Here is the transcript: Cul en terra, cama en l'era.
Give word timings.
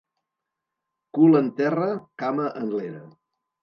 Cul 1.19 1.43
en 1.43 1.53
terra, 1.61 1.93
cama 2.25 2.53
en 2.65 2.77
l'era. 2.77 3.09